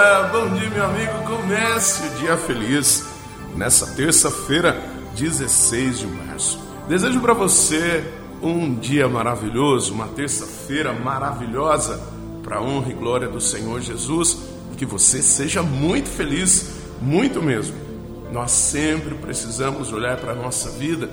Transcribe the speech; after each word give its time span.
dia, 0.00 0.22
bom 0.32 0.48
dia, 0.54 0.70
meu 0.70 0.84
amigo. 0.84 1.12
Comece 1.26 2.06
o 2.06 2.10
dia 2.18 2.36
feliz 2.36 3.04
nessa 3.54 3.86
terça-feira, 3.94 4.82
16 5.14 5.98
de 5.98 6.06
março. 6.06 6.58
Desejo 6.88 7.20
para 7.20 7.34
você 7.34 8.02
um 8.40 8.74
dia 8.74 9.06
maravilhoso, 9.08 9.92
uma 9.92 10.08
terça-feira 10.08 10.94
maravilhosa, 10.94 12.00
para 12.42 12.62
honra 12.62 12.90
e 12.90 12.94
glória 12.94 13.28
do 13.28 13.40
Senhor 13.40 13.80
Jesus, 13.82 14.38
que 14.78 14.86
você 14.86 15.20
seja 15.20 15.62
muito 15.62 16.08
feliz, 16.08 16.70
muito 17.02 17.42
mesmo. 17.42 17.76
Nós 18.32 18.52
sempre 18.52 19.14
precisamos 19.16 19.92
olhar 19.92 20.16
para 20.16 20.32
a 20.32 20.36
nossa 20.36 20.70
vida 20.70 21.10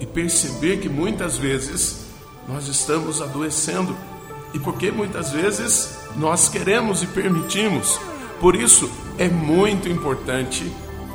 e 0.00 0.06
perceber 0.06 0.78
que 0.78 0.88
muitas 0.88 1.36
vezes 1.36 2.06
nós 2.48 2.66
estamos 2.68 3.20
adoecendo 3.20 3.94
e 4.54 4.58
porque 4.58 4.90
muitas 4.90 5.30
vezes 5.30 5.98
nós 6.16 6.48
queremos 6.48 7.02
e 7.02 7.06
permitimos. 7.06 8.00
Por 8.40 8.56
isso 8.56 8.90
é 9.18 9.28
muito 9.28 9.86
importante 9.86 10.72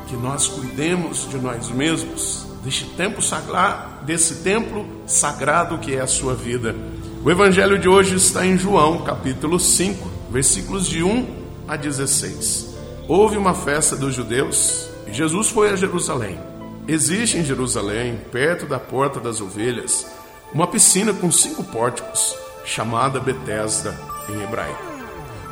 que 0.07 0.15
nós 0.15 0.47
cuidemos 0.47 1.27
de 1.27 1.38
nós 1.38 1.70
mesmos, 1.70 2.45
deste 2.63 2.85
tempo 2.85 3.20
sagrado, 3.20 4.05
desse 4.05 4.43
templo 4.43 4.85
sagrado 5.07 5.79
que 5.79 5.95
é 5.95 6.01
a 6.01 6.07
sua 6.07 6.35
vida. 6.35 6.75
O 7.23 7.31
evangelho 7.31 7.79
de 7.79 7.89
hoje 7.89 8.15
está 8.15 8.45
em 8.45 8.55
João, 8.55 9.03
capítulo 9.03 9.59
5, 9.59 10.07
versículos 10.29 10.85
de 10.85 11.01
1 11.01 11.25
a 11.67 11.75
16. 11.75 12.75
Houve 13.07 13.37
uma 13.37 13.55
festa 13.55 13.95
dos 13.95 14.13
judeus 14.13 14.87
e 15.07 15.13
Jesus 15.13 15.49
foi 15.49 15.71
a 15.71 15.76
Jerusalém. 15.76 16.39
Existe 16.87 17.39
em 17.39 17.43
Jerusalém, 17.43 18.20
perto 18.31 18.67
da 18.67 18.77
porta 18.77 19.20
das 19.20 19.41
ovelhas, 19.41 20.05
uma 20.53 20.67
piscina 20.67 21.12
com 21.12 21.31
cinco 21.31 21.63
pórticos, 21.63 22.35
chamada 22.63 23.20
Betesda 23.20 23.99
em 24.29 24.43
hebraico. 24.43 24.95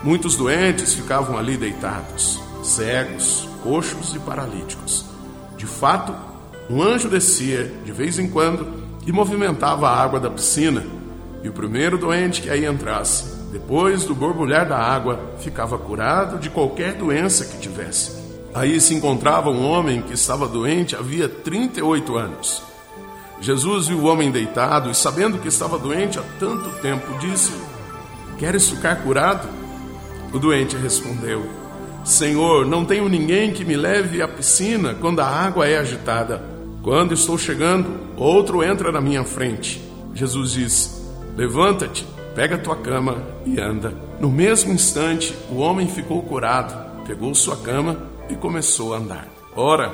Muitos 0.03 0.35
doentes 0.35 0.93
ficavam 0.93 1.37
ali 1.37 1.55
deitados, 1.55 2.37
cegos, 2.61 3.47
coxos 3.63 4.13
e 4.13 4.19
paralíticos. 4.19 5.05
De 5.55 5.65
fato, 5.65 6.13
um 6.69 6.83
anjo 6.83 7.07
descia 7.07 7.71
de 7.85 7.91
vez 7.93 8.19
em 8.19 8.29
quando 8.29 8.67
e 9.07 9.13
movimentava 9.13 9.87
a 9.87 9.97
água 9.97 10.19
da 10.19 10.29
piscina, 10.29 10.85
e 11.41 11.47
o 11.47 11.53
primeiro 11.53 11.97
doente 11.97 12.41
que 12.41 12.49
aí 12.49 12.65
entrasse, 12.65 13.33
depois 13.53 14.03
do 14.03 14.13
borbulhar 14.13 14.67
da 14.67 14.77
água, 14.77 15.19
ficava 15.39 15.77
curado 15.77 16.37
de 16.37 16.49
qualquer 16.49 16.95
doença 16.95 17.45
que 17.45 17.59
tivesse. 17.59 18.11
Aí 18.53 18.81
se 18.81 18.93
encontrava 18.93 19.49
um 19.49 19.65
homem 19.65 20.01
que 20.01 20.13
estava 20.13 20.47
doente 20.49 20.97
havia 20.97 21.29
38 21.29 22.17
anos. 22.17 22.61
Jesus 23.39 23.87
viu 23.87 23.99
o 23.99 24.05
homem 24.05 24.31
deitado 24.31 24.91
e, 24.91 24.95
sabendo 24.95 25.37
que 25.37 25.47
estava 25.47 25.79
doente 25.79 26.19
há 26.19 26.23
tanto 26.39 26.69
tempo, 26.81 27.05
disse: 27.19 27.51
Queres 28.37 28.69
ficar 28.69 28.97
curado? 28.97 29.62
O 30.33 30.39
doente 30.39 30.75
respondeu: 30.75 31.45
Senhor, 32.03 32.65
não 32.65 32.83
tenho 32.83 33.07
ninguém 33.07 33.53
que 33.53 33.63
me 33.63 33.77
leve 33.77 34.21
à 34.21 34.27
piscina 34.27 34.95
quando 34.95 35.21
a 35.21 35.27
água 35.27 35.67
é 35.67 35.77
agitada. 35.77 36.43
Quando 36.81 37.13
estou 37.13 37.37
chegando, 37.37 37.97
outro 38.17 38.61
entra 38.61 38.91
na 38.91 38.99
minha 38.99 39.23
frente. 39.23 39.81
Jesus 40.13 40.51
disse: 40.51 40.89
Levanta-te, 41.37 42.05
pega 42.35 42.57
tua 42.57 42.75
cama 42.75 43.23
e 43.45 43.59
anda. 43.61 43.93
No 44.19 44.29
mesmo 44.29 44.73
instante, 44.73 45.33
o 45.49 45.57
homem 45.59 45.87
ficou 45.87 46.21
curado, 46.23 47.05
pegou 47.05 47.33
sua 47.33 47.55
cama 47.55 47.97
e 48.29 48.35
começou 48.35 48.93
a 48.93 48.97
andar. 48.97 49.27
Ora, 49.55 49.93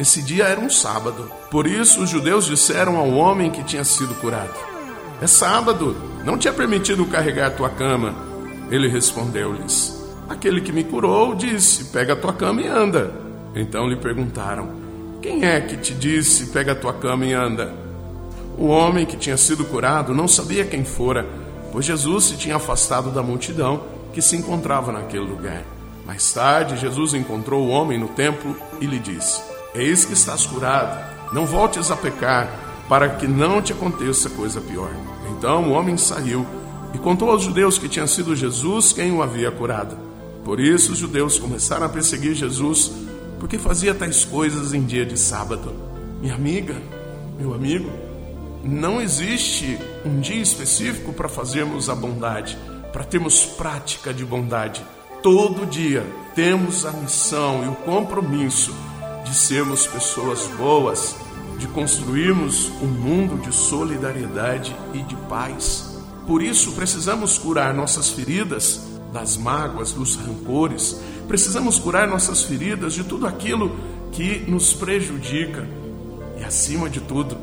esse 0.00 0.22
dia 0.22 0.44
era 0.44 0.60
um 0.60 0.70
sábado. 0.70 1.30
Por 1.50 1.66
isso 1.66 2.02
os 2.02 2.10
judeus 2.10 2.46
disseram 2.46 2.96
ao 2.96 3.10
homem 3.10 3.50
que 3.50 3.62
tinha 3.62 3.84
sido 3.84 4.14
curado: 4.14 4.54
É 5.20 5.26
sábado, 5.26 5.94
não 6.24 6.36
te 6.36 6.48
é 6.48 6.52
permitido 6.52 7.04
carregar 7.06 7.54
tua 7.54 7.70
cama. 7.70 8.33
Ele 8.70 8.88
respondeu-lhes: 8.88 10.02
Aquele 10.28 10.60
que 10.60 10.72
me 10.72 10.84
curou 10.84 11.34
disse: 11.34 11.86
Pega 11.86 12.14
a 12.14 12.16
tua 12.16 12.32
cama 12.32 12.62
e 12.62 12.66
anda. 12.66 13.12
Então 13.54 13.86
lhe 13.86 13.96
perguntaram: 13.96 14.70
Quem 15.20 15.44
é 15.44 15.60
que 15.60 15.76
te 15.76 15.94
disse: 15.94 16.46
Pega 16.46 16.72
a 16.72 16.76
tua 16.76 16.92
cama 16.94 17.24
e 17.24 17.32
anda? 17.32 17.74
O 18.56 18.66
homem 18.66 19.04
que 19.04 19.16
tinha 19.16 19.36
sido 19.36 19.64
curado 19.64 20.14
não 20.14 20.28
sabia 20.28 20.64
quem 20.64 20.84
fora, 20.84 21.26
pois 21.72 21.84
Jesus 21.84 22.24
se 22.24 22.36
tinha 22.36 22.56
afastado 22.56 23.10
da 23.10 23.22
multidão 23.22 23.82
que 24.12 24.22
se 24.22 24.36
encontrava 24.36 24.92
naquele 24.92 25.24
lugar. 25.24 25.62
Mais 26.06 26.32
tarde, 26.32 26.76
Jesus 26.76 27.14
encontrou 27.14 27.66
o 27.66 27.70
homem 27.70 27.98
no 27.98 28.08
templo 28.08 28.56
e 28.80 28.86
lhe 28.86 28.98
disse: 28.98 29.42
Eis 29.74 30.04
que 30.04 30.12
estás 30.12 30.46
curado, 30.46 31.32
não 31.32 31.46
voltes 31.46 31.90
a 31.90 31.96
pecar, 31.96 32.48
para 32.88 33.08
que 33.08 33.26
não 33.26 33.60
te 33.60 33.72
aconteça 33.72 34.30
coisa 34.30 34.60
pior. 34.60 34.90
Então 35.30 35.64
o 35.64 35.72
homem 35.72 35.96
saiu 35.96 36.46
e 36.94 36.98
contou 36.98 37.30
aos 37.30 37.42
judeus 37.42 37.76
que 37.76 37.88
tinha 37.88 38.06
sido 38.06 38.36
Jesus 38.36 38.92
quem 38.92 39.12
o 39.12 39.22
havia 39.22 39.50
curado. 39.50 39.96
Por 40.44 40.60
isso 40.60 40.92
os 40.92 40.98
judeus 40.98 41.38
começaram 41.38 41.86
a 41.86 41.88
perseguir 41.88 42.34
Jesus, 42.34 42.92
porque 43.40 43.58
fazia 43.58 43.94
tais 43.94 44.24
coisas 44.24 44.72
em 44.72 44.84
dia 44.84 45.04
de 45.04 45.18
sábado. 45.18 45.72
Minha 46.20 46.34
amiga, 46.34 46.80
meu 47.38 47.52
amigo, 47.52 47.90
não 48.62 49.00
existe 49.00 49.78
um 50.04 50.20
dia 50.20 50.40
específico 50.40 51.12
para 51.12 51.28
fazermos 51.28 51.90
a 51.90 51.94
bondade, 51.94 52.56
para 52.92 53.04
termos 53.04 53.44
prática 53.44 54.14
de 54.14 54.24
bondade. 54.24 54.82
Todo 55.22 55.66
dia 55.66 56.06
temos 56.34 56.86
a 56.86 56.92
missão 56.92 57.64
e 57.64 57.68
o 57.68 57.74
compromisso 57.74 58.74
de 59.24 59.34
sermos 59.34 59.86
pessoas 59.86 60.46
boas, 60.58 61.16
de 61.58 61.66
construirmos 61.68 62.70
um 62.82 62.86
mundo 62.86 63.40
de 63.40 63.52
solidariedade 63.52 64.74
e 64.92 64.98
de 64.98 65.16
paz. 65.28 65.93
Por 66.26 66.42
isso, 66.42 66.72
precisamos 66.72 67.38
curar 67.38 67.74
nossas 67.74 68.10
feridas 68.10 68.80
das 69.12 69.36
mágoas, 69.36 69.92
dos 69.92 70.16
rancores, 70.16 71.00
precisamos 71.28 71.78
curar 71.78 72.08
nossas 72.08 72.42
feridas 72.42 72.94
de 72.94 73.04
tudo 73.04 73.26
aquilo 73.26 73.76
que 74.10 74.44
nos 74.48 74.72
prejudica 74.72 75.66
e, 76.38 76.42
acima 76.42 76.90
de 76.90 77.00
tudo, 77.00 77.36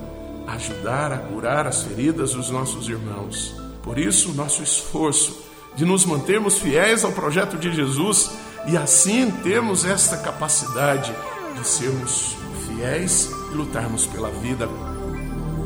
ajudar 0.48 1.14
a 1.14 1.18
curar 1.18 1.68
as 1.68 1.84
feridas 1.84 2.34
dos 2.34 2.50
nossos 2.50 2.90
irmãos. 2.90 3.56
Por 3.84 3.98
isso, 3.98 4.34
nosso 4.34 4.62
esforço 4.62 5.44
de 5.76 5.86
nos 5.86 6.06
mantermos 6.06 6.58
fiéis 6.58 7.04
ao 7.04 7.12
projeto 7.12 7.58
de 7.58 7.74
Jesus 7.74 8.32
e 8.68 8.76
assim 8.76 9.32
termos 9.44 9.86
esta 9.86 10.18
capacidade 10.18 11.14
de 11.58 11.66
sermos 11.66 12.36
fiéis 12.68 13.30
e 13.52 13.56
lutarmos 13.56 14.06
pela 14.06 14.30
vida. 14.30 14.68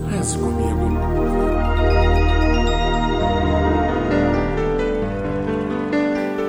Reze 0.09 0.38
comigo. 0.38 1.55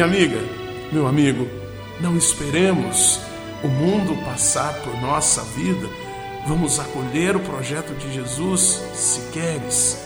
Minha 0.00 0.08
amiga, 0.08 0.40
meu 0.90 1.06
amigo, 1.06 1.46
não 2.00 2.16
esperemos 2.16 3.20
o 3.62 3.68
mundo 3.68 4.16
passar 4.24 4.72
por 4.80 4.98
nossa 4.98 5.42
vida. 5.42 5.86
Vamos 6.46 6.80
acolher 6.80 7.36
o 7.36 7.40
projeto 7.40 7.92
de 7.98 8.10
Jesus 8.10 8.82
se 8.94 9.20
queres. 9.30 10.02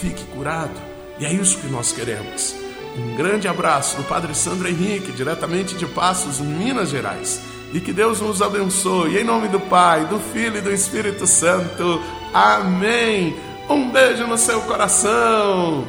Fique 0.00 0.24
curado. 0.34 0.74
E 1.20 1.24
é 1.24 1.32
isso 1.32 1.58
que 1.58 1.68
nós 1.68 1.92
queremos. 1.92 2.56
Um 2.98 3.14
grande 3.14 3.46
abraço 3.46 3.96
do 3.96 4.02
Padre 4.02 4.34
Sandro 4.34 4.66
Henrique, 4.66 5.12
diretamente 5.12 5.76
de 5.76 5.86
Passos, 5.86 6.40
Minas 6.40 6.90
Gerais. 6.90 7.40
E 7.72 7.78
que 7.78 7.92
Deus 7.92 8.20
nos 8.20 8.42
abençoe. 8.42 9.16
Em 9.16 9.22
nome 9.22 9.46
do 9.46 9.60
Pai, 9.60 10.06
do 10.06 10.18
Filho 10.18 10.58
e 10.58 10.60
do 10.60 10.72
Espírito 10.72 11.24
Santo. 11.24 12.02
Amém. 12.34 13.36
Um 13.70 13.92
beijo 13.92 14.26
no 14.26 14.36
seu 14.36 14.60
coração. 14.62 15.86